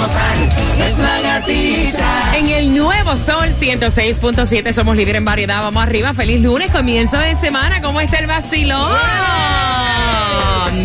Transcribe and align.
gozar. 0.00 0.36
Es 0.86 0.98
la 0.98 1.20
gatita. 1.20 2.36
En 2.36 2.48
el 2.48 2.74
nuevo 2.74 3.16
Sol 3.16 3.54
106.7 3.58 4.72
somos 4.72 4.96
líder 4.96 5.16
en 5.16 5.24
variedad. 5.24 5.62
Vamos 5.62 5.82
arriba. 5.82 6.14
Feliz 6.14 6.40
lunes, 6.40 6.70
comienzo 6.70 7.18
de 7.18 7.36
semana. 7.36 7.80
¿Cómo 7.82 8.00
está 8.00 8.18
el 8.18 8.26
vacilón? 8.26 8.96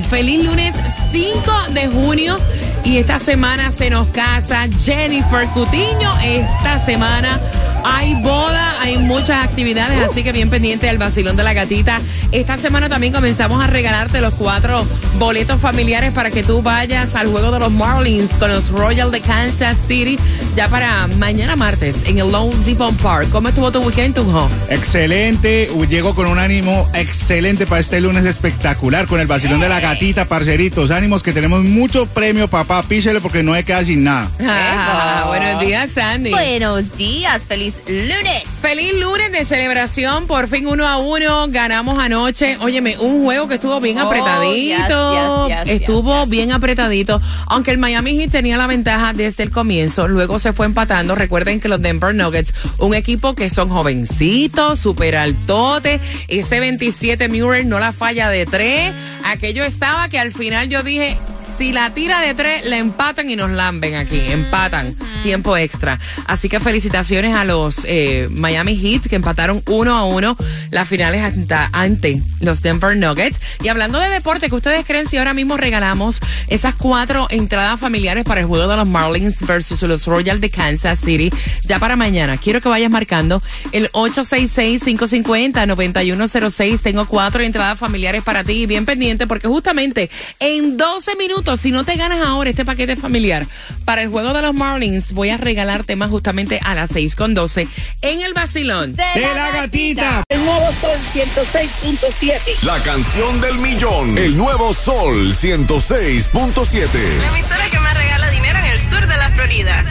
Feliz 0.10 0.44
lunes 0.44 0.76
5 1.12 1.52
de 1.72 1.88
junio. 1.88 2.38
Y 2.84 2.98
esta 2.98 3.20
semana 3.20 3.72
se 3.72 3.90
nos 3.90 4.08
casa 4.10 4.68
Jennifer 4.84 5.48
Cutiño. 5.48 6.14
Esta 6.22 6.84
semana 6.86 7.40
hay 7.88 8.16
boda, 8.16 8.82
hay 8.82 8.98
muchas 8.98 9.46
actividades, 9.46 10.00
así 10.10 10.24
que 10.24 10.32
bien 10.32 10.50
pendiente 10.50 10.88
del 10.88 10.98
vacilón 10.98 11.36
de 11.36 11.44
la 11.44 11.54
gatita. 11.54 12.00
Esta 12.32 12.58
semana 12.58 12.90
también 12.90 13.14
comenzamos 13.14 13.64
a 13.64 13.68
regalarte 13.68 14.22
los 14.22 14.34
cuatro 14.34 14.84
boletos 15.20 15.62
familiares 15.62 16.12
para 16.12 16.32
que 16.32 16.42
tú 16.42 16.64
vayas 16.64 17.14
al 17.14 17.28
juego 17.28 17.52
de 17.52 17.60
los 17.60 17.72
Marlins 17.72 18.32
con 18.40 18.50
los 18.50 18.70
Royals 18.70 19.12
de 19.12 19.22
Kansas 19.22 19.78
City 19.88 20.18
ya 20.56 20.68
para 20.68 21.06
mañana 21.20 21.56
martes 21.56 21.96
en 22.06 22.18
el 22.18 22.32
Lone 22.32 22.56
Depot 22.66 22.96
Park. 22.98 23.28
¿Cómo 23.32 23.50
estuvo 23.50 23.72
tu 23.72 23.82
weekend, 23.82 24.16
Tunjo? 24.16 24.50
Excelente, 24.70 25.70
llego 25.88 26.16
con 26.16 26.26
un 26.26 26.40
ánimo 26.40 26.90
excelente 26.94 27.68
para 27.68 27.82
este 27.82 28.02
lunes 28.02 28.26
espectacular 28.26 29.06
con 29.06 29.20
el 29.20 29.28
vacilón 29.28 29.60
de 29.60 29.70
la 29.70 29.80
gatita, 29.80 30.26
parceritos. 30.26 30.90
Ánimos 30.90 31.22
que 31.22 31.34
tenemos 31.34 31.64
mucho 31.64 32.08
premio, 32.08 32.48
papá. 32.48 32.82
Písele 32.82 33.22
porque 33.22 33.44
no 33.44 33.54
hay 33.54 33.64
queda 33.64 33.84
sin 33.86 34.04
nada. 34.04 34.30
Ah, 34.44 35.26
buenos 35.28 35.62
días, 35.62 35.92
Sandy. 35.92 36.32
Buenos 36.32 36.98
días, 36.98 37.44
feliz 37.48 37.75
lunes. 37.88 38.44
Feliz 38.62 38.94
lunes 38.96 39.32
de 39.32 39.46
celebración, 39.46 40.26
por 40.28 40.48
fin 40.48 40.66
uno 40.68 40.88
a 40.88 40.98
uno, 40.98 41.48
ganamos 41.50 42.00
anoche. 42.00 42.58
Óyeme, 42.60 42.98
un 42.98 43.24
juego 43.24 43.48
que 43.48 43.56
estuvo 43.56 43.80
bien 43.80 44.00
Oh, 44.00 44.02
apretadito, 44.02 45.48
yes, 45.48 45.58
yes, 45.58 45.66
yes, 45.66 45.82
estuvo 45.82 46.26
bien 46.26 46.52
apretadito, 46.52 47.22
aunque 47.48 47.72
el 47.72 47.78
Miami 47.78 48.18
Heat 48.18 48.32
tenía 48.32 48.58
la 48.58 48.68
ventaja 48.68 49.14
desde 49.14 49.44
el 49.44 49.52
comienzo, 49.52 50.08
luego 50.08 50.40
se 50.40 50.54
fue 50.54 50.66
empatando. 50.66 51.16
Recuerden 51.16 51.60
que 51.60 51.68
los 51.68 51.82
Denver 51.82 52.14
Nuggets, 52.16 52.54
un 52.80 52.94
equipo 52.96 53.36
que 53.36 53.50
son 53.50 53.70
jovencitos, 53.70 54.80
super 54.80 55.16
altote, 55.16 56.00
ese 56.28 56.60
27 56.60 57.30
Muir 57.30 57.66
no 57.66 57.80
la 57.80 57.92
falla 57.92 58.30
de 58.30 58.46
tres, 58.46 58.94
aquello 59.24 59.64
estaba 59.64 60.10
que 60.10 60.18
al 60.18 60.34
final 60.34 60.70
yo 60.70 60.82
dije, 60.82 61.18
si 61.58 61.72
la 61.72 61.94
tira 61.94 62.22
de 62.22 62.34
tres, 62.34 62.66
la 62.66 62.78
empatan 62.78 63.30
y 63.30 63.36
nos 63.36 63.50
lamben 63.50 63.96
aquí. 63.96 64.20
Empatan. 64.20 64.96
Tiempo 65.24 65.58
extra. 65.58 66.00
Así 66.28 66.50
que 66.50 66.60
felicitaciones 66.60 67.36
a 67.36 67.46
los 67.46 67.86
eh, 67.86 68.28
Miami 68.32 68.76
Heat 68.76 69.08
que 69.08 69.16
empataron 69.16 69.64
uno 69.68 69.96
a 69.96 70.06
uno 70.06 70.36
las 70.72 70.88
finales 70.88 71.24
ante 71.72 72.22
los 72.40 72.62
Denver 72.62 72.98
Nuggets. 72.98 73.40
Y 73.64 73.70
hablando 73.70 74.00
de 74.00 74.10
deporte, 74.10 74.50
¿qué 74.50 74.56
ustedes 74.56 74.86
creen 74.86 75.08
si 75.08 75.18
ahora 75.18 75.34
mismo 75.34 75.58
regalamos 75.58 76.20
esas 76.48 76.76
cuatro 76.76 77.26
entradas 77.30 77.80
familiares 77.80 78.24
para 78.24 78.42
el 78.42 78.48
juego 78.48 78.68
de 78.68 78.78
los 78.78 78.88
Marlins 78.88 79.46
versus 79.46 79.82
los 79.84 80.06
Royals 80.06 80.42
de 80.42 80.50
Kansas 80.50 81.00
City 81.00 81.32
ya 81.64 81.80
para 81.80 81.96
mañana? 81.96 82.38
Quiero 82.38 82.62
que 82.62 82.70
vayas 82.70 82.92
marcando 82.92 83.42
el 83.72 83.92
866-550-9106. 83.92 86.80
Tengo 86.82 87.06
cuatro 87.08 87.44
entradas 87.44 87.80
familiares 87.80 88.24
para 88.24 88.44
ti. 88.44 88.66
Bien 88.66 88.86
pendiente 88.86 89.28
porque 89.28 89.48
justamente 89.48 90.10
en 90.40 90.78
12 90.78 91.16
minutos, 91.16 91.45
si 91.58 91.72
no 91.72 91.84
te 91.84 91.96
ganas 91.96 92.26
ahora 92.26 92.50
este 92.50 92.66
paquete 92.66 92.96
familiar 92.96 93.46
para 93.86 94.02
el 94.02 94.10
juego 94.10 94.34
de 94.34 94.42
los 94.42 94.54
Marlins, 94.54 95.14
voy 95.14 95.30
a 95.30 95.38
regalarte 95.38 95.96
más 95.96 96.10
justamente 96.10 96.60
a 96.64 96.74
las 96.74 96.90
6 96.92 97.16
con 97.16 97.34
12 97.34 97.68
en 98.02 98.22
el 98.22 98.34
vacilón. 98.34 98.96
De 98.96 99.06
la 99.34 99.52
gatita. 99.52 100.24
El 100.28 100.44
nuevo 100.44 100.72
sol 100.82 100.98
106.7. 101.14 102.64
La 102.64 102.80
canción 102.80 103.40
del 103.42 103.56
millón. 103.60 104.18
El 104.18 104.36
nuevo 104.36 104.74
Sol 104.74 105.34
106.7. 105.34 106.90
La 107.20 107.28
emisora 107.28 107.70
que 107.70 107.80
más 107.80 107.94
regala 107.96 108.30
dinero 108.32 108.60
en 108.60 108.66
el 108.66 108.80
sur 108.90 109.08
de 109.08 109.18
la 109.18 109.30
Florida. 109.30 109.86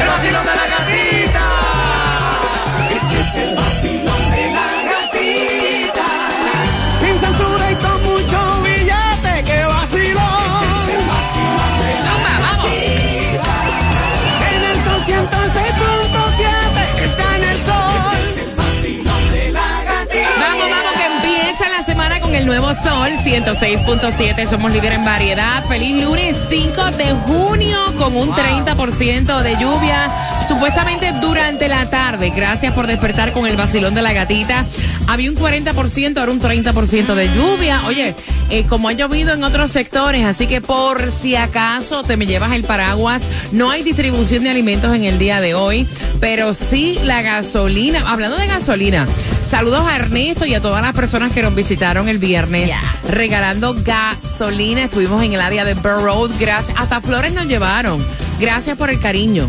El 0.00 0.06
vacilón 0.06 0.46
de 0.46 0.54
la 0.54 0.66
gatita. 0.66 1.23
106.7. 23.34 24.48
Somos 24.48 24.72
líder 24.72 24.92
en 24.92 25.04
variedad. 25.04 25.64
Feliz 25.64 26.04
lunes 26.04 26.36
5 26.48 26.84
de 26.92 27.10
junio 27.26 27.76
con 27.98 28.14
un 28.14 28.28
30% 28.30 29.42
de 29.42 29.56
lluvia. 29.56 30.08
Supuestamente 30.46 31.10
durante 31.20 31.66
la 31.66 31.90
tarde. 31.90 32.30
Gracias 32.30 32.72
por 32.74 32.86
despertar 32.86 33.32
con 33.32 33.48
el 33.48 33.56
vacilón 33.56 33.92
de 33.96 34.02
la 34.02 34.12
gatita. 34.12 34.66
Había 35.08 35.32
un 35.32 35.36
40%, 35.36 36.16
ahora 36.16 36.30
un 36.30 36.40
30% 36.40 37.14
de 37.14 37.34
lluvia. 37.34 37.82
Oye, 37.88 38.14
eh, 38.50 38.66
como 38.68 38.88
ha 38.88 38.92
llovido 38.92 39.34
en 39.34 39.42
otros 39.42 39.72
sectores, 39.72 40.24
así 40.24 40.46
que 40.46 40.60
por 40.60 41.10
si 41.10 41.34
acaso 41.34 42.04
te 42.04 42.16
me 42.16 42.26
llevas 42.26 42.52
el 42.52 42.62
paraguas, 42.62 43.22
no 43.50 43.68
hay 43.68 43.82
distribución 43.82 44.44
de 44.44 44.50
alimentos 44.50 44.94
en 44.94 45.02
el 45.02 45.18
día 45.18 45.40
de 45.40 45.54
hoy, 45.54 45.88
pero 46.20 46.54
sí 46.54 47.00
la 47.02 47.20
gasolina. 47.22 48.04
Hablando 48.06 48.36
de 48.36 48.46
gasolina, 48.46 49.08
saludos 49.54 49.86
a 49.86 49.94
Ernesto 49.94 50.46
y 50.46 50.54
a 50.54 50.60
todas 50.60 50.82
las 50.82 50.92
personas 50.94 51.32
que 51.32 51.40
nos 51.40 51.54
visitaron 51.54 52.08
el 52.08 52.18
viernes 52.18 52.72
regalando 53.08 53.72
gasolina. 53.84 54.82
Estuvimos 54.82 55.22
en 55.22 55.32
el 55.32 55.40
área 55.40 55.64
de 55.64 55.74
Burr 55.74 56.02
Road, 56.02 56.32
gracias. 56.40 56.76
Hasta 56.76 57.00
flores 57.00 57.34
nos 57.34 57.46
llevaron. 57.46 58.04
Gracias 58.40 58.76
por 58.76 58.90
el 58.90 58.98
cariño. 58.98 59.46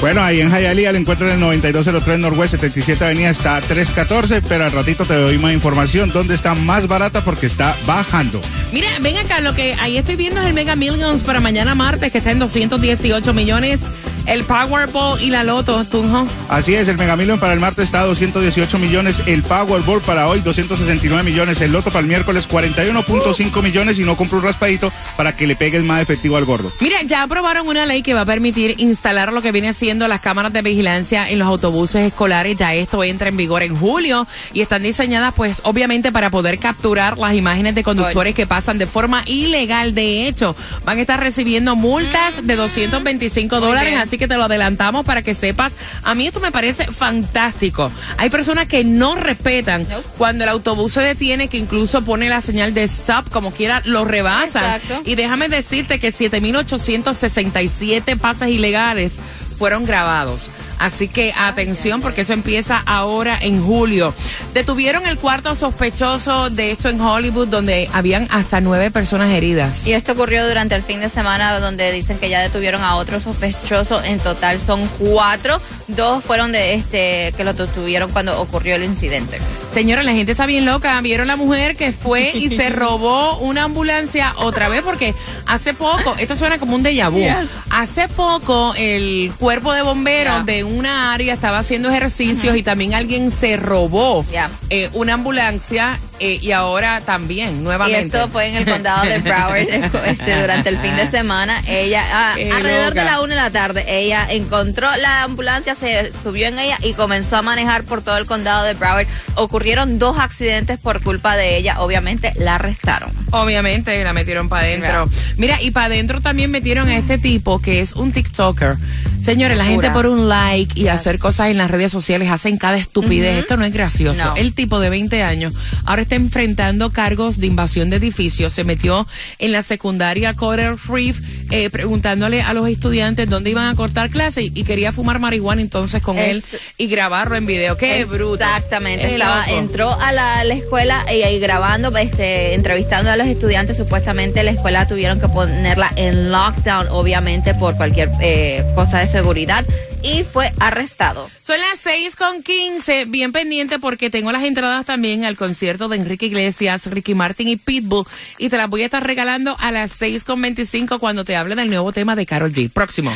Bueno, 0.00 0.22
ahí 0.22 0.40
en 0.40 0.52
Hialeah 0.52 0.90
al 0.90 0.96
encuentro 0.96 1.26
en 1.26 1.34
el 1.34 1.40
9203 1.40 2.20
Norwest 2.20 2.52
77 2.52 3.04
Avenida 3.04 3.30
está 3.30 3.60
314, 3.60 4.40
pero 4.42 4.66
al 4.66 4.70
ratito 4.70 5.04
te 5.04 5.14
doy 5.14 5.36
más 5.36 5.52
información 5.52 6.12
dónde 6.12 6.36
está 6.36 6.54
más 6.54 6.86
barata 6.86 7.24
porque 7.24 7.46
está 7.46 7.74
bajando. 7.86 8.40
Mira, 8.72 8.86
ven 9.00 9.16
acá, 9.16 9.40
lo 9.40 9.52
que 9.52 9.74
ahí 9.80 9.96
estoy 9.96 10.14
viendo 10.14 10.40
es 10.40 10.46
el 10.46 10.54
Mega 10.54 10.76
Millions 10.76 11.24
para 11.24 11.40
mañana 11.40 11.74
martes, 11.74 12.12
que 12.12 12.18
está 12.18 12.30
en 12.30 12.38
218 12.38 13.34
millones. 13.34 13.80
El 14.26 14.44
Powerball 14.44 15.22
y 15.22 15.30
la 15.30 15.44
Loto, 15.44 15.84
Tunjo. 15.84 16.26
Así 16.48 16.74
es, 16.74 16.88
el 16.88 16.96
Mega 16.98 17.16
Million 17.16 17.38
para 17.38 17.52
el 17.52 17.60
martes 17.60 17.86
está 17.86 18.02
a 18.02 18.06
218 18.06 18.78
millones, 18.78 19.22
el 19.26 19.42
Powerball 19.42 20.00
para 20.00 20.26
hoy 20.26 20.40
269 20.40 21.22
millones, 21.22 21.60
el 21.60 21.72
Loto 21.72 21.90
para 21.90 22.00
el 22.00 22.06
miércoles 22.06 22.48
41.5 22.48 23.62
millones 23.62 23.98
y 23.98 24.02
no 24.02 24.16
compro 24.16 24.38
un 24.38 24.44
raspadito 24.44 24.92
para 25.16 25.36
que 25.36 25.46
le 25.46 25.54
pegues 25.54 25.84
más 25.84 26.02
efectivo 26.02 26.36
al 26.36 26.44
gordo. 26.44 26.72
Mira, 26.80 27.02
ya 27.02 27.22
aprobaron 27.22 27.68
una 27.68 27.86
ley 27.86 28.02
que 28.02 28.14
va 28.14 28.22
a 28.22 28.26
permitir 28.26 28.74
instalar 28.78 29.32
lo 29.32 29.42
que 29.42 29.52
viene 29.52 29.72
siendo 29.74 30.08
las 30.08 30.20
cámaras 30.20 30.52
de 30.52 30.62
vigilancia 30.62 31.28
en 31.30 31.38
los 31.38 31.46
autobuses 31.46 32.02
escolares. 32.02 32.56
Ya 32.56 32.74
esto 32.74 33.04
entra 33.04 33.28
en 33.28 33.36
vigor 33.36 33.62
en 33.62 33.76
julio 33.76 34.26
y 34.52 34.60
están 34.60 34.82
diseñadas, 34.82 35.34
pues, 35.34 35.60
obviamente 35.64 36.12
para 36.12 36.30
poder 36.30 36.58
capturar 36.58 37.18
las 37.18 37.34
imágenes 37.34 37.74
de 37.74 37.84
conductores 37.84 38.34
que 38.34 38.46
pasan 38.46 38.78
de 38.78 38.86
forma 38.86 39.22
ilegal. 39.26 39.94
De 39.94 40.26
hecho, 40.26 40.56
van 40.84 40.98
a 40.98 41.00
estar 41.02 41.20
recibiendo 41.20 41.76
multas 41.76 42.46
de 42.46 42.56
225 42.56 43.60
dólares. 43.60 43.96
Así 43.96 44.15
que 44.18 44.28
te 44.28 44.36
lo 44.36 44.44
adelantamos 44.44 45.04
para 45.04 45.22
que 45.22 45.34
sepas. 45.34 45.72
A 46.02 46.14
mí 46.14 46.26
esto 46.26 46.40
me 46.40 46.52
parece 46.52 46.86
fantástico. 46.86 47.90
Hay 48.16 48.30
personas 48.30 48.68
que 48.68 48.84
no 48.84 49.16
respetan 49.16 49.86
cuando 50.18 50.44
el 50.44 50.50
autobús 50.50 50.92
se 50.94 51.00
detiene, 51.00 51.48
que 51.48 51.58
incluso 51.58 52.02
pone 52.02 52.28
la 52.28 52.40
señal 52.40 52.74
de 52.74 52.84
stop, 52.84 53.28
como 53.30 53.52
quiera, 53.52 53.82
lo 53.84 54.04
rebasan. 54.04 54.64
Exacto. 54.64 55.02
Y 55.04 55.14
déjame 55.14 55.48
decirte 55.48 55.98
que 55.98 56.12
7.867 56.12 58.18
pases 58.18 58.48
ilegales 58.48 59.12
fueron 59.58 59.86
grabados. 59.86 60.50
Así 60.78 61.08
que 61.08 61.32
atención 61.36 62.00
porque 62.00 62.22
eso 62.22 62.32
empieza 62.32 62.82
ahora 62.86 63.38
en 63.40 63.62
julio. 63.62 64.14
Detuvieron 64.54 65.06
el 65.06 65.18
cuarto 65.18 65.54
sospechoso 65.54 66.50
de 66.50 66.72
esto 66.72 66.88
en 66.88 67.00
Hollywood 67.00 67.48
donde 67.48 67.88
habían 67.92 68.28
hasta 68.30 68.60
nueve 68.60 68.90
personas 68.90 69.32
heridas. 69.32 69.86
Y 69.86 69.92
esto 69.92 70.12
ocurrió 70.12 70.46
durante 70.46 70.74
el 70.74 70.82
fin 70.82 71.00
de 71.00 71.08
semana 71.08 71.58
donde 71.60 71.92
dicen 71.92 72.18
que 72.18 72.28
ya 72.28 72.40
detuvieron 72.40 72.82
a 72.82 72.96
otro 72.96 73.20
sospechoso. 73.20 74.02
En 74.04 74.18
total 74.18 74.58
son 74.60 74.86
cuatro. 74.98 75.60
Dos 75.88 76.24
fueron 76.24 76.50
de 76.52 76.74
este 76.74 77.32
que 77.36 77.44
lo 77.44 77.52
detuvieron 77.52 78.10
cuando 78.10 78.40
ocurrió 78.40 78.74
el 78.76 78.84
incidente. 78.84 79.38
Señora, 79.72 80.02
la 80.02 80.12
gente 80.12 80.32
está 80.32 80.46
bien 80.46 80.64
loca. 80.64 81.00
Vieron 81.00 81.28
la 81.28 81.36
mujer 81.36 81.76
que 81.76 81.92
fue 81.92 82.32
y 82.34 82.48
se 82.56 82.70
robó 82.70 83.38
una 83.38 83.64
ambulancia 83.64 84.32
otra 84.38 84.68
vez 84.68 84.82
porque 84.82 85.14
hace 85.46 85.74
poco, 85.74 86.14
esto 86.18 86.36
suena 86.36 86.58
como 86.58 86.74
un 86.74 86.82
déjà 86.84 87.08
vu. 87.10 87.22
Hace 87.70 88.08
poco 88.08 88.74
el 88.76 89.32
cuerpo 89.38 89.72
de 89.72 89.82
bomberos 89.82 90.16
Yeah. 90.16 90.42
de 90.44 90.64
una 90.64 91.12
área 91.12 91.34
estaba 91.34 91.58
haciendo 91.58 91.88
ejercicios 91.90 92.56
y 92.56 92.62
también 92.62 92.94
alguien 92.94 93.30
se 93.30 93.56
robó 93.56 94.24
Yeah. 94.30 94.50
eh, 94.70 94.88
una 94.94 95.14
ambulancia 95.14 95.98
eh, 96.20 96.38
y 96.40 96.52
ahora 96.52 97.00
también, 97.00 97.50
Y 97.50 97.60
nuevamente. 97.60 98.16
esto 98.16 98.28
fue 98.28 98.48
en 98.48 98.56
el 98.56 98.64
condado 98.64 99.04
de 99.04 99.18
Broward 99.18 99.56
este, 100.06 100.40
durante 100.40 100.68
el 100.68 100.78
fin 100.78 100.96
de 100.96 101.08
semana. 101.10 101.62
Ella, 101.66 102.04
ah, 102.10 102.32
alrededor 102.32 102.90
loca. 102.90 103.00
de 103.00 103.10
la 103.10 103.20
una 103.20 103.34
de 103.34 103.40
la 103.42 103.50
tarde, 103.50 103.84
ella 103.86 104.26
encontró 104.30 104.88
la 104.96 105.22
ambulancia, 105.22 105.74
se 105.74 106.12
subió 106.22 106.48
en 106.48 106.58
ella 106.58 106.78
y 106.82 106.94
comenzó 106.94 107.36
a 107.36 107.42
manejar 107.42 107.84
por 107.84 108.02
todo 108.02 108.16
el 108.16 108.26
condado 108.26 108.64
de 108.64 108.74
Broward. 108.74 109.06
Ocurrieron 109.34 109.98
dos 109.98 110.18
accidentes 110.18 110.78
por 110.78 111.02
culpa 111.02 111.36
de 111.36 111.56
ella. 111.56 111.80
Obviamente 111.80 112.32
la 112.36 112.56
arrestaron. 112.56 113.10
Obviamente 113.30 114.02
la 114.02 114.12
metieron 114.12 114.48
para 114.48 114.62
adentro. 114.62 115.08
Mira, 115.36 115.60
y 115.60 115.70
para 115.70 115.86
adentro 115.86 116.20
también 116.20 116.50
metieron 116.50 116.88
a 116.88 116.96
este 116.96 117.18
tipo 117.18 117.60
que 117.60 117.80
es 117.80 117.92
un 117.92 118.12
TikToker. 118.12 118.76
Señores, 119.26 119.58
la 119.58 119.64
gente 119.64 119.90
por 119.90 120.06
un 120.06 120.28
like 120.28 120.78
y 120.80 120.86
hacer 120.88 121.18
cosas 121.18 121.50
en 121.50 121.58
las 121.58 121.68
redes 121.70 121.90
sociales 121.90 122.30
hacen 122.30 122.56
cada 122.58 122.76
estupidez. 122.76 123.38
Esto 123.40 123.56
no 123.56 123.64
es 123.64 123.72
gracioso. 123.72 124.24
No. 124.24 124.36
El 124.36 124.54
tipo 124.54 124.78
de 124.78 124.88
20 124.88 125.22
años 125.24 125.52
ahora 125.84 126.02
está 126.02 126.14
enfrentando 126.14 126.90
cargos 126.90 127.38
de 127.38 127.48
invasión 127.48 127.90
de 127.90 127.96
edificios. 127.96 128.52
Se 128.52 128.62
metió 128.62 129.06
en 129.40 129.50
la 129.50 129.64
secundaria 129.64 130.34
Coral 130.34 130.78
Reef 130.88 131.18
eh, 131.50 131.70
preguntándole 131.70 132.40
a 132.42 132.52
los 132.54 132.68
estudiantes 132.68 133.28
dónde 133.28 133.50
iban 133.50 133.66
a 133.66 133.74
cortar 133.74 134.10
clases 134.10 134.44
y, 134.44 134.52
y 134.54 134.62
quería 134.62 134.92
fumar 134.92 135.18
marihuana 135.18 135.60
entonces 135.60 136.00
con 136.02 136.18
Es- 136.18 136.28
él 136.28 136.44
y 136.78 136.86
grabarlo 136.86 137.34
en 137.34 137.46
video. 137.46 137.76
Qué 137.76 138.04
bruto. 138.04 138.44
Exactamente. 138.44 139.06
Es 139.08 139.12
Estaba, 139.14 139.44
entró 139.50 139.92
a 140.00 140.12
la, 140.12 140.44
la 140.44 140.54
escuela 140.54 141.04
y 141.12 141.22
ahí 141.22 141.40
grabando, 141.40 141.96
este, 141.96 142.54
entrevistando 142.54 143.10
a 143.10 143.16
los 143.16 143.26
estudiantes. 143.26 143.76
Supuestamente 143.76 144.42
la 144.44 144.52
escuela 144.52 144.86
tuvieron 144.86 145.18
que 145.20 145.28
ponerla 145.28 145.90
en 145.96 146.30
lockdown, 146.30 146.86
obviamente, 146.90 147.54
por 147.54 147.76
cualquier 147.76 148.10
eh, 148.20 148.64
cosa 148.76 149.00
de 149.00 149.15
seguridad. 149.16 149.64
Y 150.02 150.24
fue 150.24 150.52
arrestado. 150.60 151.28
Son 151.42 151.58
las 151.58 151.80
6 151.80 152.16
con 152.16 152.42
15, 152.42 153.06
bien 153.06 153.32
pendiente 153.32 153.78
porque 153.78 154.10
tengo 154.10 154.30
las 154.30 154.44
entradas 154.44 154.84
también 154.84 155.24
al 155.24 155.36
concierto 155.36 155.88
de 155.88 155.96
Enrique 155.96 156.26
Iglesias, 156.26 156.86
Ricky 156.86 157.14
Martin 157.14 157.48
y 157.48 157.56
Pitbull 157.56 158.04
y 158.38 158.50
te 158.50 158.58
las 158.58 158.68
voy 158.68 158.82
a 158.82 158.84
estar 158.84 159.04
regalando 159.04 159.56
a 159.58 159.72
las 159.72 159.92
6 159.92 160.22
con 160.22 160.42
25 160.42 160.98
cuando 160.98 161.24
te 161.24 161.34
hable 161.34 161.54
del 161.54 161.70
nuevo 161.70 161.92
tema 161.92 162.14
de 162.14 162.26
Carol 162.26 162.52
G. 162.52 162.70
Próximo. 162.70 163.10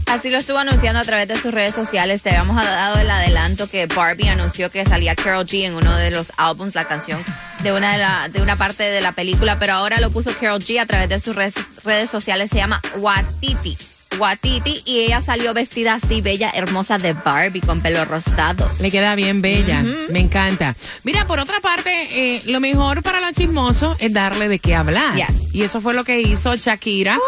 Así 0.06 0.30
lo 0.30 0.38
estuvo 0.38 0.58
anunciando 0.58 1.00
a 1.00 1.04
través 1.04 1.28
de 1.28 1.36
sus 1.36 1.52
redes 1.52 1.74
sociales. 1.74 2.22
Te 2.22 2.30
habíamos 2.30 2.56
dado 2.56 2.98
el 2.98 3.10
adelanto 3.10 3.68
que 3.68 3.86
Barbie 3.86 4.28
anunció 4.28 4.70
que 4.70 4.84
salía 4.84 5.14
Carol 5.14 5.46
G 5.46 5.64
en 5.64 5.74
uno 5.74 5.94
de 5.96 6.10
los 6.10 6.32
álbums, 6.36 6.74
la 6.74 6.84
canción 6.84 7.22
de 7.62 7.72
una 7.72 7.92
de, 7.92 7.98
la, 7.98 8.28
de 8.28 8.42
una 8.42 8.56
parte 8.56 8.82
de 8.82 9.00
la 9.00 9.12
película, 9.12 9.58
pero 9.58 9.72
ahora 9.72 10.00
lo 10.00 10.10
puso 10.10 10.30
Carol 10.38 10.60
G 10.60 10.80
a 10.80 10.86
través 10.86 11.08
de 11.08 11.20
sus 11.20 11.34
redes, 11.34 11.54
redes 11.84 12.10
sociales. 12.10 12.50
Se 12.50 12.56
llama 12.56 12.80
Watiti. 12.96 13.76
Watiti 14.18 14.82
y 14.84 15.00
ella 15.00 15.20
salió 15.20 15.54
vestida 15.54 15.94
así, 15.94 16.20
bella, 16.20 16.50
hermosa 16.54 16.98
de 16.98 17.14
Barbie 17.14 17.60
con 17.60 17.80
pelo 17.80 18.04
rosado. 18.04 18.70
Le 18.78 18.90
queda 18.90 19.14
bien 19.16 19.42
bella, 19.42 19.82
me 20.08 20.20
encanta. 20.20 20.76
Mira, 21.02 21.26
por 21.26 21.40
otra 21.40 21.60
parte, 21.60 22.36
eh, 22.36 22.42
lo 22.46 22.60
mejor 22.60 23.02
para 23.02 23.20
los 23.20 23.32
chismosos 23.32 23.96
es 23.98 24.12
darle 24.12 24.48
de 24.48 24.58
qué 24.58 24.74
hablar. 24.74 25.16
Yes. 25.16 25.52
Y 25.52 25.62
eso 25.62 25.80
fue 25.80 25.94
lo 25.94 26.04
que 26.04 26.20
hizo 26.20 26.54
Shakira 26.54 27.18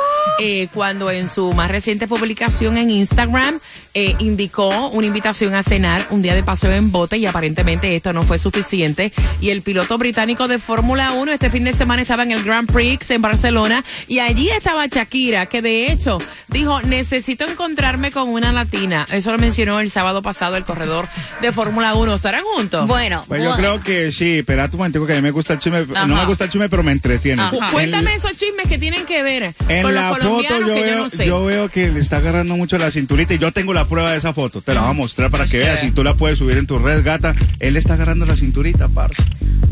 eh, 0.40 0.68
cuando 0.72 1.10
en 1.10 1.28
su 1.28 1.52
más 1.52 1.70
reciente 1.70 2.06
publicación 2.06 2.76
en 2.76 2.90
Instagram 2.90 3.58
eh, 3.94 4.14
indicó 4.18 4.88
una 4.88 5.06
invitación 5.06 5.54
a 5.54 5.62
cenar 5.62 6.06
un 6.10 6.20
día 6.22 6.34
de 6.34 6.42
paseo 6.42 6.70
en 6.72 6.92
bote 6.92 7.16
y 7.16 7.26
aparentemente 7.26 7.94
esto 7.96 8.12
no 8.12 8.22
fue 8.22 8.38
suficiente. 8.38 9.12
Y 9.40 9.50
el 9.50 9.62
piloto 9.62 9.96
británico 9.98 10.48
de 10.48 10.58
Fórmula 10.58 11.12
1 11.12 11.32
este 11.32 11.48
fin 11.50 11.64
de 11.64 11.72
semana 11.72 12.02
estaba 12.02 12.22
en 12.22 12.32
el 12.32 12.42
Grand 12.44 12.70
Prix 12.70 13.10
en 13.10 13.22
Barcelona 13.22 13.82
y 14.08 14.18
allí 14.18 14.50
estaba 14.50 14.86
Shakira, 14.86 15.46
que 15.46 15.62
de 15.62 15.90
hecho 15.90 16.18
dijo, 16.48 16.80
necesito 16.82 17.44
encontrarme 17.46 18.10
con 18.10 18.28
una 18.28 18.52
latina. 18.52 19.06
Eso 19.10 19.32
lo 19.32 19.38
mencionó 19.38 19.80
el 19.80 19.90
sábado 19.90 20.20
pasado 20.22 20.56
el 20.56 20.64
corredor 20.64 21.08
de 21.40 21.52
Fórmula 21.52 21.94
1. 21.94 22.14
¿Estarán 22.14 22.44
juntos? 22.44 22.86
Bueno, 22.86 23.24
Pues 23.26 23.40
yo 23.42 23.48
bueno. 23.54 23.56
creo 23.62 23.82
que 23.82 24.12
sí, 24.12 24.38
espérate 24.38 24.76
un 24.76 24.80
momentico 24.80 25.06
que 25.06 25.12
a 25.14 25.16
mí 25.16 25.22
me 25.22 25.30
gusta 25.30 25.54
el 25.54 25.58
chisme, 25.58 25.78
Ajá. 25.94 26.06
no 26.06 26.16
me 26.16 26.24
gusta 26.26 26.44
el 26.44 26.50
chisme, 26.50 26.68
pero 26.68 26.82
me 26.82 26.92
entretiene. 26.92 27.42
Cu- 27.50 27.56
En- 27.62 27.70
Cuéntame 27.70 28.14
esos 28.14 28.32
chismes 28.36 28.66
que 28.68 28.78
tienen 28.78 29.04
que 29.06 29.22
ver 29.22 29.54
En 29.68 29.82
con 29.82 29.94
la 29.94 30.02
los 30.10 30.15
foto 30.24 30.42
yo 30.42 30.48
que 30.58 30.60
yo 30.60 30.74
veo, 30.74 30.98
no 31.04 31.10
sé. 31.10 31.26
yo 31.26 31.44
veo 31.44 31.68
que 31.68 31.90
le 31.90 32.00
está 32.00 32.18
agarrando 32.18 32.56
mucho 32.56 32.78
la 32.78 32.90
cinturita 32.90 33.34
y 33.34 33.38
yo 33.38 33.52
tengo 33.52 33.72
la 33.74 33.86
prueba 33.86 34.12
de 34.12 34.18
esa 34.18 34.32
foto. 34.32 34.60
Te 34.62 34.74
la 34.74 34.82
voy 34.82 34.90
a 34.90 34.94
mostrar 34.94 35.30
para 35.30 35.44
que 35.44 35.50
Sí. 35.52 35.56
veas. 35.58 35.80
Si 35.80 35.90
tú 35.90 36.02
la 36.04 36.14
puedes 36.14 36.38
subir 36.38 36.58
en 36.58 36.66
tu 36.66 36.78
red, 36.78 37.02
gata. 37.04 37.34
Él 37.60 37.74
le 37.74 37.78
está 37.78 37.94
agarrando 37.94 38.26
la 38.26 38.36
cinturita, 38.36 38.88
parce. 38.88 39.22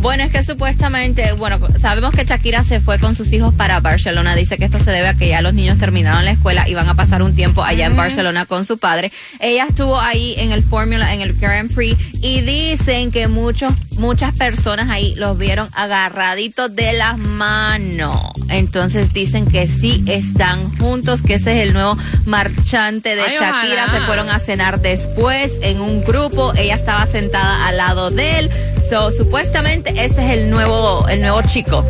Bueno, 0.05 0.25
es 0.25 0.33
que 0.33 0.45
supuestamente, 0.45 1.33
bueno, 1.33 1.59
sabemos 1.81 2.15
que 2.15 2.27
Shakira 2.27 2.63
se 2.63 2.79
fue 2.79 2.99
con 2.99 3.17
sus 3.17 3.33
hijos 3.33 3.55
para 3.55 3.81
Barcelona. 3.81 4.35
Dice 4.35 4.59
que 4.59 4.67
esto 4.67 4.79
se 4.79 4.91
debe 4.91 5.09
a 5.09 5.15
que 5.15 5.29
ya 5.29 5.41
los 5.41 5.55
niños 5.55 5.79
terminaron 5.79 6.27
la 6.27 6.33
escuela 6.33 6.69
y 6.69 6.75
van 6.75 6.91
a 6.91 6.95
pasar 6.95 7.23
un 7.23 7.35
tiempo 7.35 7.65
allá 7.65 7.87
en 7.87 7.97
Barcelona 7.97 8.45
con 8.45 8.67
su 8.67 8.77
padre. 8.77 9.13
Ella 9.41 9.65
estuvo 9.67 9.99
ahí 9.99 10.35
en 10.37 10.53
el 10.53 10.63
Fórmula, 10.63 11.15
en 11.15 11.23
el 11.23 11.33
Grand 11.33 11.75
Prix 11.75 11.97
y 12.21 12.43
dicen 12.43 13.13
que 13.13 13.29
muchos, 13.29 13.73
muchas 13.97 14.35
personas 14.35 14.91
ahí 14.91 15.15
los 15.15 15.39
vieron 15.39 15.71
agarraditos 15.73 16.77
de 16.77 16.93
las 16.93 17.17
manos. 17.17 18.15
Entonces 18.51 19.11
dicen 19.15 19.47
que 19.47 19.67
sí 19.67 20.05
están 20.07 20.77
juntos, 20.77 21.23
que 21.23 21.37
ese 21.37 21.63
es 21.63 21.69
el 21.69 21.73
nuevo 21.73 21.97
marchante 22.27 23.17
de 23.17 23.23
Ay, 23.23 23.37
Shakira. 23.41 23.85
ojalá. 23.85 24.01
Se 24.01 24.01
fueron 24.03 24.29
a 24.29 24.39
cenar 24.39 24.83
después 24.83 25.55
en 25.63 25.81
un 25.81 26.05
grupo. 26.05 26.53
Ella 26.57 26.75
estaba 26.75 27.07
sentada 27.07 27.67
al 27.67 27.79
lado 27.79 28.11
de 28.11 28.41
él. 28.41 28.51
So, 28.91 29.11
supuestamente 29.13 29.91
ese 29.91 30.05
es 30.33 30.39
el 30.39 30.51
nuevo, 30.51 31.09
el 31.09 31.21
nuevo 31.21 31.41
chico. 31.43 31.85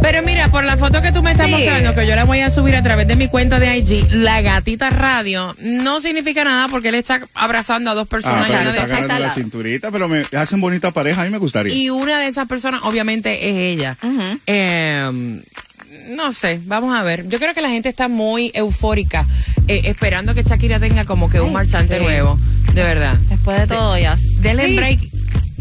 Pero 0.00 0.22
mira, 0.22 0.48
por 0.48 0.64
la 0.64 0.76
foto 0.76 1.02
que 1.02 1.10
tú 1.12 1.22
me 1.22 1.32
estás 1.32 1.46
Sí. 1.46 1.52
mostrando, 1.52 1.94
que 1.94 2.06
yo 2.06 2.14
la 2.14 2.24
voy 2.24 2.40
a 2.40 2.50
subir 2.50 2.76
a 2.76 2.82
través 2.82 3.06
de 3.08 3.16
mi 3.16 3.28
cuenta 3.28 3.58
de 3.58 3.76
IG, 3.78 4.06
la 4.12 4.40
gatita 4.40 4.90
radio, 4.90 5.54
no 5.60 6.00
significa 6.00 6.44
nada 6.44 6.68
porque 6.68 6.88
él 6.90 6.94
está 6.94 7.20
abrazando 7.34 7.90
a 7.90 7.94
dos 7.94 8.06
Ah, 8.06 8.10
personas. 8.10 8.44
pero 8.46 8.60
y 8.60 8.64
le 8.64 8.70
una 8.70 8.78
está 8.82 8.94
de- 8.94 9.00
está 9.02 9.18
la 9.18 9.30
cinturita, 9.30 9.90
pero 9.90 10.08
me 10.08 10.24
hacen 10.36 10.60
bonita 10.60 10.92
pareja, 10.92 11.22
a 11.22 11.24
mí 11.24 11.30
me 11.30 11.38
gustaría. 11.38 11.74
y 11.74 11.90
una 11.90 12.18
de 12.20 12.28
esas 12.28 12.46
personas, 12.46 12.80
obviamente, 12.84 13.48
es 13.50 13.56
ella. 13.78 13.96
Eh, 14.46 15.40
no 16.10 16.32
sé, 16.32 16.60
vamos 16.64 16.96
a 16.96 17.02
ver. 17.02 17.28
Yo 17.28 17.38
creo 17.38 17.52
que 17.52 17.60
la 17.60 17.70
gente 17.70 17.88
está 17.88 18.08
muy 18.08 18.50
eufórica, 18.54 19.26
eh, 19.66 19.82
esperando 19.84 20.32
que 20.34 20.42
Shakira 20.44 20.78
tenga 20.78 21.04
como 21.06 21.28
que 21.28 21.40
un 21.40 21.48
Ay, 21.48 21.54
marchante 21.54 21.98
sí. 21.98 22.04
nuevo. 22.04 22.38
De 22.72 22.82
verdad. 22.84 23.14
Después 23.28 23.58
de 23.58 23.66
todo, 23.66 23.98
ya. 23.98 24.14
Denle 24.40 24.68
Sí. 24.68 24.76
break. 24.76 24.98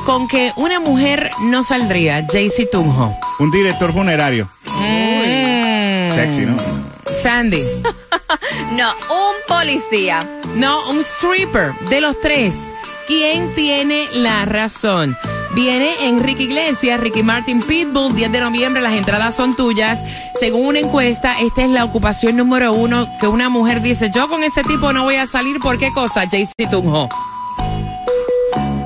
con 0.06 0.26
que 0.26 0.52
una 0.56 0.80
mujer 0.80 1.30
no 1.42 1.62
saldría, 1.62 2.26
Jaycee 2.32 2.70
Tunjo. 2.72 3.14
Un 3.42 3.50
director 3.50 3.92
funerario. 3.92 4.48
Mm. 4.66 6.14
Sexy, 6.14 6.46
¿no? 6.46 6.56
Sandy. 7.22 7.62
No, 8.76 8.90
un 8.92 9.34
policía. 9.48 10.26
No, 10.54 10.88
un 10.88 11.00
stripper. 11.00 11.72
De 11.90 12.00
los 12.00 12.18
tres, 12.20 12.54
¿quién 13.06 13.54
tiene 13.54 14.08
la 14.12 14.46
razón? 14.46 15.16
Viene 15.54 16.06
Enrique 16.06 16.44
Iglesias, 16.44 16.98
Ricky 16.98 17.22
Martin 17.22 17.62
Pitbull, 17.62 18.14
10 18.14 18.32
de 18.32 18.40
noviembre, 18.40 18.80
las 18.80 18.94
entradas 18.94 19.36
son 19.36 19.54
tuyas. 19.56 20.02
Según 20.40 20.68
una 20.68 20.78
encuesta, 20.78 21.38
esta 21.40 21.64
es 21.64 21.70
la 21.70 21.84
ocupación 21.84 22.36
número 22.36 22.72
uno 22.72 23.06
que 23.20 23.26
una 23.26 23.48
mujer 23.50 23.82
dice, 23.82 24.10
yo 24.14 24.28
con 24.28 24.42
ese 24.42 24.62
tipo 24.64 24.92
no 24.92 25.04
voy 25.04 25.16
a 25.16 25.26
salir, 25.26 25.58
¿por 25.58 25.76
qué 25.78 25.90
cosa? 25.92 26.26
Jaycee 26.26 26.68
Tunjo. 26.70 27.08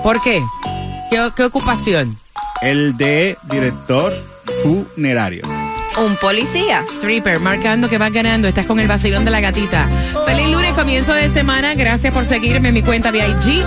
¿Por 0.02 0.20
qué? 0.22 0.42
¿Qué, 1.10 1.30
qué 1.36 1.44
ocupación? 1.44 2.18
El 2.62 2.96
de 2.96 3.38
director 3.44 4.12
funerario. 4.62 5.42
Un 5.96 6.16
policía. 6.16 6.84
Stripper, 6.98 7.40
marcando 7.40 7.88
que 7.88 7.96
vas 7.98 8.12
ganando. 8.12 8.48
Estás 8.48 8.66
con 8.66 8.78
el 8.78 8.88
vacilón 8.88 9.24
de 9.24 9.30
la 9.30 9.40
gatita. 9.40 9.88
Feliz 10.26 10.48
lunes, 10.50 10.72
comienzo 10.74 11.14
de 11.14 11.30
semana. 11.30 11.74
Gracias 11.74 12.12
por 12.12 12.26
seguirme 12.26 12.68
en 12.68 12.74
mi 12.74 12.82
cuenta 12.82 13.10
de 13.10 13.26
IG. 13.26 13.64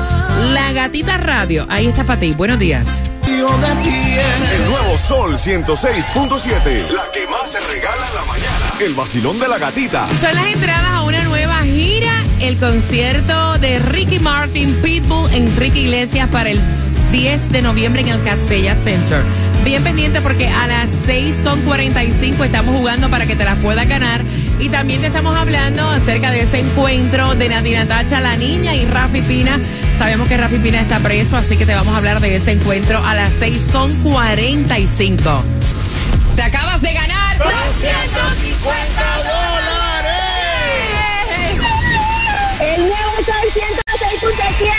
La 0.53 0.71
Gatita 0.71 1.17
Radio. 1.17 1.65
Ahí 1.69 1.87
está 1.87 2.03
para 2.03 2.19
ti. 2.19 2.33
Buenos 2.33 2.59
días. 2.59 2.87
El 3.27 4.65
nuevo 4.69 4.97
Sol 4.97 5.37
106.7. 5.37 6.89
La 6.91 7.09
que 7.11 7.25
más 7.27 7.51
se 7.51 7.59
regala 7.59 8.07
en 8.07 8.15
la 8.15 8.25
mañana. 8.25 8.73
El 8.79 8.93
vacilón 8.93 9.39
de 9.39 9.47
la 9.47 9.57
gatita. 9.57 10.07
Son 10.19 10.33
las 10.35 10.47
entradas 10.47 10.89
a 10.91 11.01
una 11.03 11.23
nueva 11.23 11.61
gira. 11.63 12.11
El 12.39 12.57
concierto 12.57 13.57
de 13.59 13.79
Ricky 13.79 14.19
Martin, 14.19 14.73
Pitbull, 14.81 15.28
Enrique 15.49 15.81
Iglesias 15.81 16.29
para 16.29 16.51
el 16.51 16.61
10 17.11 17.51
de 17.51 17.61
noviembre 17.61 18.01
en 18.01 18.09
el 18.09 18.23
Casella 18.23 18.75
Center. 18.75 19.23
Bien 19.63 19.83
pendiente 19.83 20.21
porque 20.21 20.47
a 20.47 20.67
las 20.67 20.89
6.45 21.07 22.45
estamos 22.45 22.77
jugando 22.77 23.09
para 23.09 23.25
que 23.25 23.35
te 23.35 23.43
las 23.43 23.57
puedas 23.57 23.87
ganar. 23.87 24.21
Y 24.59 24.69
también 24.69 25.01
te 25.01 25.07
estamos 25.07 25.35
hablando 25.35 25.89
acerca 25.89 26.31
de 26.31 26.41
ese 26.41 26.59
encuentro 26.59 27.33
de 27.35 27.49
Nati 27.49 27.71
Natacha, 27.71 28.19
la 28.19 28.35
niña, 28.35 28.75
y 28.75 28.85
Rafi 28.85 29.21
Pina. 29.21 29.59
Sabemos 29.97 30.27
que 30.27 30.37
Rafi 30.37 30.57
Pina 30.57 30.81
está 30.81 30.99
preso, 30.99 31.37
así 31.37 31.57
que 31.57 31.65
te 31.65 31.73
vamos 31.73 31.93
a 31.93 31.97
hablar 31.97 32.19
de 32.19 32.35
ese 32.35 32.51
encuentro 32.51 33.03
a 33.03 33.15
las 33.15 33.41
6.45. 33.41 35.41
Te 36.35 36.43
acabas 36.43 36.81
de 36.81 36.93
ganar 36.93 37.37
250 37.37 39.59
El 39.59 39.68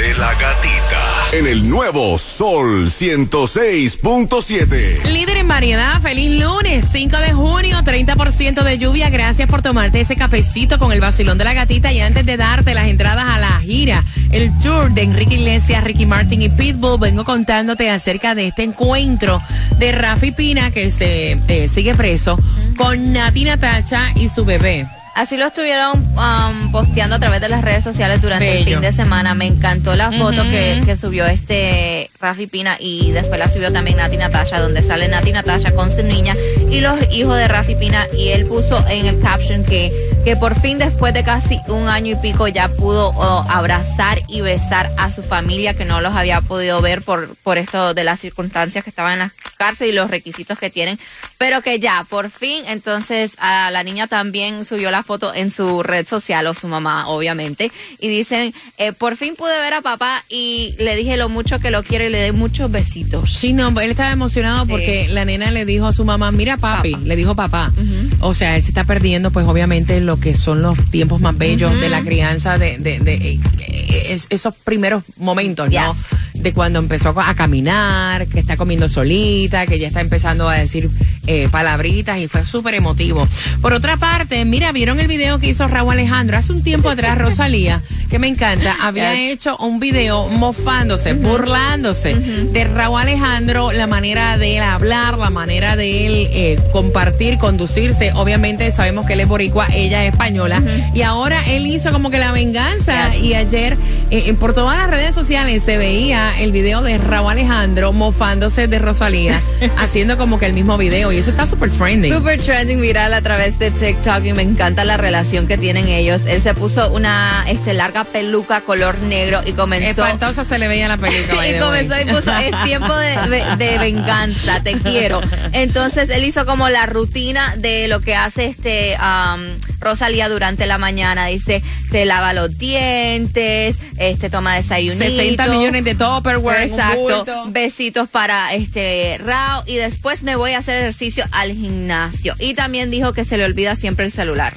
de 0.00 0.14
la 0.14 0.32
gatita. 0.34 1.28
En 1.32 1.46
el 1.46 1.68
nuevo 1.68 2.16
Sol 2.16 2.86
106.7. 2.86 5.04
Líder 5.04 5.36
en 5.36 5.46
variedad, 5.46 6.00
feliz 6.00 6.42
lunes, 6.42 6.86
5 6.90 7.18
de 7.18 7.34
junio, 7.34 7.76
30% 7.84 8.62
de 8.62 8.78
lluvia. 8.78 9.10
Gracias 9.10 9.46
por 9.50 9.60
tomarte 9.60 10.00
ese 10.00 10.16
cafecito 10.16 10.78
con 10.78 10.92
el 10.92 11.00
vacilón 11.00 11.36
de 11.36 11.44
la 11.44 11.52
gatita. 11.52 11.92
Y 11.92 12.00
antes 12.00 12.24
de 12.24 12.38
darte 12.38 12.72
las 12.72 12.88
entradas 12.88 13.26
a 13.28 13.38
la 13.38 13.60
gira, 13.60 14.02
el 14.32 14.58
tour 14.58 14.90
de 14.90 15.02
Enrique 15.02 15.34
Iglesias, 15.34 15.84
Ricky 15.84 16.06
Martin 16.06 16.40
y 16.40 16.48
Pitbull, 16.48 16.98
vengo 16.98 17.26
contándote 17.26 17.90
acerca 17.90 18.34
de 18.34 18.46
este 18.46 18.62
encuentro 18.62 19.42
de 19.78 19.92
Rafi 19.92 20.32
Pina, 20.32 20.70
que 20.70 20.90
se 20.90 21.38
eh, 21.46 21.68
sigue 21.68 21.94
preso, 21.94 22.38
con 22.78 23.12
Nati 23.12 23.44
Natacha 23.44 24.12
y 24.14 24.30
su 24.30 24.46
bebé. 24.46 24.86
Así 25.14 25.36
lo 25.36 25.46
estuvieron 25.46 26.02
um, 26.16 26.72
posteando 26.72 27.16
a 27.16 27.18
través 27.18 27.40
de 27.40 27.48
las 27.48 27.62
redes 27.62 27.84
sociales 27.84 28.22
durante 28.22 28.58
el 28.58 28.64
fin 28.64 28.80
de 28.80 28.92
semana. 28.92 29.34
Me 29.34 29.46
encantó 29.46 29.94
la 29.96 30.12
foto 30.12 30.42
que, 30.44 30.82
que 30.86 30.96
subió 30.96 31.26
este 31.26 32.10
Rafi 32.20 32.46
Pina 32.46 32.76
y 32.78 33.10
después 33.12 33.38
la 33.38 33.48
subió 33.48 33.72
también 33.72 33.96
Nati 33.98 34.16
Natasha, 34.16 34.60
donde 34.60 34.82
sale 34.82 35.08
Nati 35.08 35.32
Natasha 35.32 35.72
con 35.72 35.90
su 35.90 36.02
niña 36.02 36.34
y 36.70 36.80
los 36.80 36.98
hijos 37.12 37.36
de 37.36 37.48
Rafi 37.48 37.74
Pina. 37.74 38.06
Y 38.16 38.28
él 38.28 38.46
puso 38.46 38.84
en 38.88 39.06
el 39.06 39.20
caption 39.20 39.64
que, 39.64 39.90
que 40.24 40.36
por 40.36 40.58
fin 40.60 40.76
después 40.78 41.14
de 41.14 41.22
casi 41.22 41.58
un 41.68 41.88
año 41.88 42.12
y 42.12 42.14
pico 42.16 42.46
ya 42.46 42.68
pudo 42.68 43.08
oh, 43.16 43.44
abrazar 43.48 44.20
y 44.28 44.42
besar 44.42 44.92
a 44.98 45.10
su 45.10 45.22
familia 45.22 45.74
que 45.74 45.84
no 45.86 46.00
los 46.00 46.14
había 46.14 46.40
podido 46.42 46.80
ver 46.82 47.00
por, 47.02 47.34
por 47.42 47.56
esto 47.56 47.94
de 47.94 48.04
las 48.04 48.20
circunstancias 48.20 48.84
que 48.84 48.90
estaban 48.90 49.14
en 49.14 49.18
la 49.20 49.32
cárcel 49.56 49.88
y 49.88 49.92
los 49.92 50.10
requisitos 50.10 50.58
que 50.58 50.68
tienen. 50.70 50.98
Pero 51.38 51.62
que 51.62 51.78
ya, 51.78 52.04
por 52.08 52.30
fin, 52.30 52.64
entonces 52.68 53.32
a 53.38 53.70
la 53.70 53.82
niña 53.82 54.06
también 54.08 54.64
subió 54.66 54.90
la 54.90 55.02
foto 55.02 55.34
en 55.34 55.50
su 55.50 55.82
red 55.82 56.06
social 56.06 56.46
o 56.46 56.54
su 56.54 56.68
mamá, 56.68 57.08
obviamente. 57.08 57.72
Y 57.98 58.08
dicen, 58.08 58.52
eh, 58.76 58.92
por 58.92 59.16
fin 59.16 59.36
pude 59.36 59.58
ver 59.60 59.72
a 59.74 59.80
papá 59.80 60.24
y 60.28 60.74
le 60.78 60.96
dije 60.96 61.16
lo 61.16 61.28
mucho 61.30 61.60
que 61.60 61.70
lo 61.70 61.82
quiero 61.82 62.04
y 62.04 62.10
le 62.10 62.18
dé 62.18 62.32
muchos 62.32 62.70
besitos. 62.70 63.32
Sí, 63.34 63.52
no, 63.54 63.68
él 63.80 63.90
estaba 63.90 64.10
emocionado 64.10 64.64
Sí. 64.66 64.70
porque 64.70 65.08
la 65.08 65.24
nena 65.24 65.50
le 65.50 65.64
dijo 65.64 65.86
a 65.86 65.92
su 65.92 66.04
mamá, 66.04 66.30
mira 66.30 66.58
papi, 66.58 66.94
le 66.96 67.16
dijo 67.16 67.34
papá. 67.34 67.72
O 68.20 68.34
sea, 68.34 68.56
él 68.56 68.62
se 68.62 68.68
está 68.68 68.84
perdiendo 68.84 69.30
pues 69.30 69.46
obviamente 69.46 69.98
lo 70.00 70.09
que 70.18 70.34
son 70.34 70.62
los 70.62 70.78
tiempos 70.90 71.20
más 71.20 71.36
bellos 71.36 71.72
de 71.80 71.88
la 71.88 72.02
crianza, 72.02 72.58
de, 72.58 72.78
de, 72.78 72.98
de, 73.00 73.14
eh, 73.14 73.40
eh, 73.60 74.06
es- 74.10 74.26
esos 74.30 74.54
primeros 74.54 75.02
momentos, 75.18 75.68
¿no? 75.88 75.96
De 76.40 76.52
cuando 76.52 76.78
empezó 76.78 77.14
a 77.20 77.34
caminar, 77.34 78.26
que 78.26 78.40
está 78.40 78.56
comiendo 78.56 78.88
solita, 78.88 79.66
que 79.66 79.78
ya 79.78 79.88
está 79.88 80.00
empezando 80.00 80.48
a 80.48 80.54
decir 80.56 80.88
eh, 81.26 81.48
palabritas 81.50 82.18
y 82.18 82.28
fue 82.28 82.46
súper 82.46 82.74
emotivo. 82.74 83.26
Por 83.60 83.72
otra 83.74 83.96
parte, 83.98 84.44
mira, 84.44 84.72
¿vieron 84.72 84.98
el 85.00 85.06
video 85.06 85.38
que 85.38 85.48
hizo 85.48 85.68
Raúl 85.68 85.92
Alejandro? 85.92 86.36
Hace 86.38 86.52
un 86.52 86.62
tiempo 86.62 86.88
atrás, 86.88 87.18
Rosalía, 87.18 87.82
que 88.08 88.18
me 88.18 88.28
encanta, 88.28 88.76
había 88.80 89.14
Yes. 89.14 89.32
hecho 89.32 89.56
un 89.58 89.80
video 89.80 90.28
mofándose, 90.28 91.12
burlándose 91.14 92.14
de 92.14 92.64
Raúl 92.64 93.00
Alejandro, 93.00 93.72
la 93.72 93.86
manera 93.86 94.38
de 94.38 94.56
él 94.58 94.62
hablar, 94.62 95.18
la 95.18 95.30
manera 95.30 95.76
de 95.76 96.06
él 96.06 96.28
eh, 96.32 96.58
compartir, 96.72 97.38
conducirse. 97.38 98.12
Obviamente 98.14 98.70
sabemos 98.70 99.06
que 99.06 99.12
él 99.12 99.20
es 99.20 99.28
boricua, 99.28 99.66
ella 99.74 100.04
es 100.04 100.12
española. 100.12 100.62
Y 100.94 101.02
ahora 101.02 101.42
él 101.46 101.66
hizo 101.66 101.92
como 101.92 102.10
que 102.10 102.18
la 102.18 102.32
venganza. 102.32 103.10
Yes. 103.12 103.22
Y 103.22 103.34
ayer 103.34 103.76
eh, 104.10 104.32
por 104.34 104.54
todas 104.54 104.78
las 104.78 104.90
redes 104.90 105.14
sociales 105.14 105.62
se 105.64 105.76
veía 105.76 106.29
el 106.38 106.52
video 106.52 106.82
de 106.82 106.98
Raúl 106.98 107.30
Alejandro 107.32 107.92
mofándose 107.92 108.68
de 108.68 108.78
Rosalía, 108.78 109.40
haciendo 109.76 110.16
como 110.16 110.38
que 110.38 110.46
el 110.46 110.52
mismo 110.52 110.76
video. 110.78 111.12
Y 111.12 111.18
eso 111.18 111.30
está 111.30 111.46
súper 111.46 111.70
trending. 111.70 112.12
Super 112.12 112.40
trending 112.40 112.80
viral 112.80 113.12
a 113.14 113.22
través 113.22 113.58
de 113.58 113.70
TikTok 113.70 114.24
y 114.24 114.32
me 114.32 114.42
encanta 114.42 114.84
la 114.84 114.96
relación 114.96 115.46
que 115.46 115.58
tienen 115.58 115.88
ellos. 115.88 116.22
Él 116.26 116.42
se 116.42 116.54
puso 116.54 116.90
una 116.92 117.44
este 117.48 117.74
larga 117.74 118.04
peluca 118.04 118.60
color 118.62 118.98
negro 119.00 119.40
y 119.44 119.52
comenzó 119.52 119.90
Espantosa 120.04 120.44
se 120.44 120.58
le 120.58 120.68
veía 120.68 120.88
la 120.88 120.96
película. 120.96 121.34
by 121.36 121.48
y 121.50 121.52
way. 121.52 121.60
comenzó 121.60 122.00
y 122.00 122.04
puso, 122.04 122.36
es 122.36 122.64
tiempo 122.64 122.94
de, 122.96 123.16
de- 123.28 123.56
de 123.56 123.78
venganza, 123.78 124.60
te 124.62 124.72
quiero. 124.74 125.20
Entonces 125.52 126.10
él 126.10 126.24
hizo 126.24 126.44
como 126.46 126.68
la 126.68 126.86
rutina 126.86 127.54
de 127.56 127.88
lo 127.88 128.00
que 128.00 128.14
hace 128.14 128.46
este 128.46 128.96
um, 128.96 129.40
Rosalía 129.80 130.28
durante 130.28 130.66
la 130.66 130.78
mañana. 130.78 131.26
Dice, 131.26 131.62
se 131.90 132.04
lava 132.04 132.32
los 132.32 132.56
dientes, 132.58 133.76
este 133.98 134.30
toma 134.30 134.56
desayunito. 134.56 135.04
60 135.04 135.46
millones 135.46 135.84
de 135.84 135.94
Tupperware. 135.94 136.68
Exacto. 136.68 137.46
Besitos 137.48 138.08
para 138.08 138.54
este 138.54 139.18
Rao 139.18 139.64
y 139.66 139.76
después 139.76 140.22
me 140.22 140.36
voy 140.36 140.52
a 140.52 140.58
hacer 140.58 140.76
ejercicio 140.76 141.24
al 141.32 141.52
gimnasio. 141.52 142.34
Y 142.38 142.54
también 142.54 142.90
dijo 142.90 143.12
que 143.12 143.24
se 143.24 143.36
le 143.36 143.44
olvida 143.44 143.76
siempre 143.76 144.04
el 144.04 144.12
celular. 144.12 144.54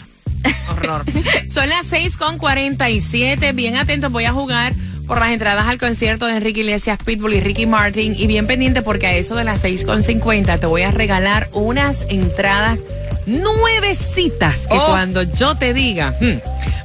Horror. 0.69 1.03
Son 1.51 1.69
las 1.69 1.85
6 1.87 2.17
con 2.17 2.37
47. 2.37 3.53
Bien 3.53 3.77
atentos, 3.77 4.11
voy 4.11 4.25
a 4.25 4.33
jugar 4.33 4.73
por 5.07 5.19
las 5.19 5.31
entradas 5.31 5.67
al 5.67 5.77
concierto 5.77 6.25
de 6.25 6.37
Enrique 6.37 6.61
Iglesias, 6.61 6.97
Pitbull 7.03 7.33
y 7.33 7.41
Ricky 7.41 7.65
Martin. 7.65 8.15
Y 8.17 8.27
bien 8.27 8.47
pendiente 8.47 8.81
porque 8.81 9.07
a 9.07 9.15
eso 9.15 9.35
de 9.35 9.43
las 9.43 9.61
6 9.61 9.83
con 9.83 10.03
50 10.03 10.57
te 10.57 10.65
voy 10.65 10.83
a 10.83 10.91
regalar 10.91 11.49
unas 11.53 12.05
entradas 12.09 12.79
nuevecitas 13.25 14.67
que 14.67 14.77
Oh. 14.77 14.87
cuando 14.87 15.23
yo 15.23 15.55
te 15.55 15.73
diga, 15.73 16.13
hmm, 16.19 16.39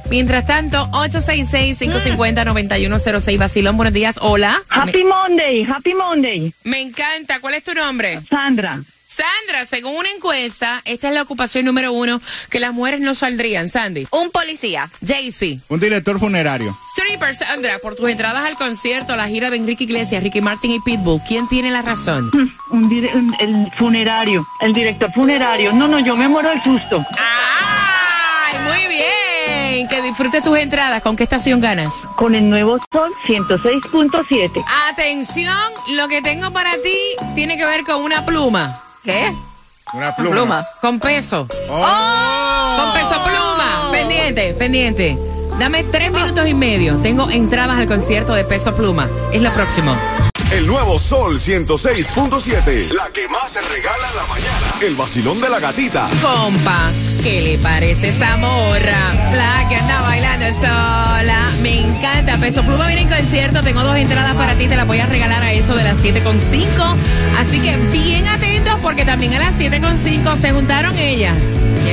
Mientras 0.09 0.47
tanto, 0.47 0.89
866-550-9106. 0.91 3.37
Basilón, 3.37 3.77
buenos 3.77 3.93
días. 3.93 4.15
Hola. 4.21 4.59
Happy 4.69 5.03
Monday, 5.03 5.63
Happy 5.63 5.93
Monday. 5.93 6.51
Me 6.63 6.81
encanta. 6.81 7.39
¿Cuál 7.39 7.53
es 7.53 7.63
tu 7.63 7.73
nombre? 7.75 8.19
Sandra. 8.27 8.81
Sandra, 9.07 9.67
según 9.69 9.95
una 9.97 10.09
encuesta, 10.09 10.81
esta 10.85 11.09
es 11.09 11.13
la 11.13 11.21
ocupación 11.21 11.63
número 11.65 11.93
uno 11.93 12.19
que 12.49 12.59
las 12.59 12.73
mujeres 12.73 13.01
no 13.01 13.13
saldrían. 13.13 13.69
Sandy. 13.69 14.07
Un 14.11 14.31
policía. 14.31 14.89
Jaycee. 15.05 15.59
Un 15.67 15.79
director 15.79 16.17
funerario. 16.19 16.75
Stripper, 17.09 17.35
Sandra, 17.35 17.79
por 17.79 17.95
tus 17.95 18.07
entradas 18.07 18.45
al 18.45 18.53
concierto, 18.55 19.15
la 19.15 19.27
gira 19.27 19.49
de 19.49 19.57
Enrique 19.57 19.83
Iglesias, 19.85 20.21
Ricky 20.21 20.41
Martin 20.41 20.69
y 20.69 20.79
Pitbull. 20.79 21.19
¿Quién 21.27 21.47
tiene 21.47 21.71
la 21.71 21.81
razón? 21.81 22.29
Un 22.69 22.83
un- 22.83 23.35
el 23.39 23.71
funerario, 23.79 24.45
el 24.61 24.73
director 24.73 25.11
funerario. 25.11 25.73
No, 25.73 25.87
no, 25.87 25.97
yo 25.97 26.15
me 26.15 26.27
muero 26.27 26.49
del 26.49 26.61
susto. 26.61 27.03
¡Ay, 27.17 28.57
muy 28.59 28.95
bien! 28.95 29.87
Que 29.87 30.03
disfrutes 30.03 30.43
tus 30.43 30.55
entradas. 30.59 31.01
¿Con 31.01 31.15
qué 31.15 31.23
estación 31.23 31.59
ganas? 31.59 31.91
Con 32.15 32.35
el 32.35 32.47
nuevo 32.47 32.77
Sol 32.91 33.11
106.7. 33.25 34.63
Atención, 34.91 35.55
lo 35.93 36.07
que 36.09 36.21
tengo 36.21 36.51
para 36.51 36.73
ti 36.73 36.95
tiene 37.33 37.57
que 37.57 37.65
ver 37.65 37.83
con 37.85 38.03
una 38.03 38.23
pluma. 38.23 38.83
¿Qué? 39.03 39.33
Una 39.93 40.15
pluma. 40.15 40.63
Con 40.79 40.99
peso. 40.99 41.47
Oh. 41.71 42.77
Con 42.77 42.93
peso 42.93 43.23
pluma. 43.23 43.89
Pendiente, 43.91 44.53
pendiente. 44.53 45.17
Dame 45.59 45.83
tres 45.83 46.09
minutos 46.13 46.47
y 46.47 46.53
medio. 46.53 46.95
Tengo 46.99 47.29
entradas 47.29 47.77
al 47.77 47.85
concierto 47.85 48.33
de 48.33 48.45
peso 48.45 48.73
pluma. 48.73 49.09
Es 49.33 49.41
lo 49.41 49.53
próximo. 49.53 49.93
El 50.53 50.65
nuevo 50.65 50.97
Sol 50.97 51.37
106.7. 51.37 52.93
La 52.93 53.09
que 53.09 53.27
más 53.27 53.51
se 53.51 53.59
regala 53.59 54.07
en 54.09 54.15
la 54.15 54.23
mañana. 54.23 54.73
El 54.81 54.95
vacilón 54.95 55.41
de 55.41 55.49
la 55.49 55.59
gatita. 55.59 56.09
Compa, 56.21 56.91
¿qué 57.21 57.41
le 57.41 57.57
parece 57.57 58.07
esa 58.07 58.37
morra? 58.37 59.13
La 59.35 59.67
que 59.67 59.75
anda 59.75 60.01
bailando 60.01 60.45
sola. 60.61 61.51
Me 61.61 61.81
encanta. 61.81 62.37
Peso 62.37 62.63
Pluma 62.63 62.87
viene 62.87 63.01
en 63.01 63.09
concierto. 63.09 63.61
Tengo 63.61 63.83
dos 63.83 63.97
entradas 63.97 64.35
para 64.35 64.55
ti. 64.55 64.65
Te 64.65 64.77
las 64.77 64.87
voy 64.87 64.99
a 64.99 65.07
regalar 65.07 65.43
a 65.43 65.51
eso 65.51 65.75
de 65.75 65.83
las 65.83 65.97
7.5. 65.97 66.95
Así 67.37 67.59
que 67.59 67.75
bien 67.91 68.25
atentos 68.27 68.79
porque 68.79 69.03
también 69.03 69.33
a 69.33 69.39
las 69.39 69.59
7.5 69.59 70.39
se 70.39 70.51
juntaron 70.51 70.97
ellas. 70.97 71.37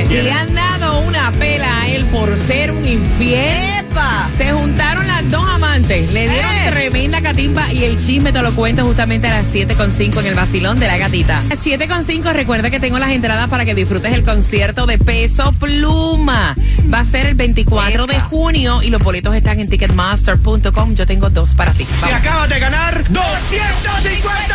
Y 0.04 0.22
le 0.22 0.30
han 0.32 0.54
dado 0.54 1.00
una 1.00 1.32
pela 1.32 1.82
a 1.82 1.88
él 1.88 2.04
por 2.06 2.36
ser 2.38 2.70
un 2.70 2.84
infiel. 2.84 3.80
¡Epa! 3.80 4.28
Se 4.36 4.52
juntaron 4.52 5.06
las 5.06 5.28
dos 5.30 5.48
amantes, 5.48 6.12
le 6.12 6.28
dieron 6.28 6.50
Eh. 6.52 6.70
tremenda 6.70 7.20
catimba 7.22 7.72
y 7.72 7.84
el 7.84 7.98
chisme 7.98 8.30
te 8.32 8.42
lo 8.42 8.52
cuento 8.54 8.84
justamente 8.84 9.26
a 9.28 9.38
las 9.38 9.46
7.5 9.54 10.20
en 10.20 10.26
el 10.26 10.34
vacilón 10.34 10.78
de 10.78 10.86
la 10.86 10.98
gatita. 10.98 11.38
A 11.38 11.42
las 11.42 11.58
7.5 11.66 12.32
recuerda 12.32 12.70
que 12.70 12.78
tengo 12.78 12.98
las 12.98 13.10
entradas 13.10 13.48
para 13.48 13.64
que 13.64 13.74
disfrutes 13.74 14.12
el 14.12 14.22
concierto 14.22 14.86
de 14.86 14.98
Peso 14.98 15.52
Pluma. 15.52 16.54
Va 16.92 17.00
a 17.00 17.04
ser 17.04 17.26
el 17.26 17.34
24 17.34 18.06
de 18.06 18.20
junio 18.20 18.82
y 18.82 18.90
los 18.90 19.02
boletos 19.02 19.34
están 19.34 19.58
en 19.60 19.68
ticketmaster.com. 19.68 20.94
Yo 20.94 21.06
tengo 21.06 21.30
dos 21.30 21.54
para 21.54 21.72
ti. 21.72 21.84
Te 21.84 21.94
Vamos. 22.02 22.16
acabas 22.20 22.48
de 22.50 22.58
ganar 22.60 23.02
250 23.10 24.54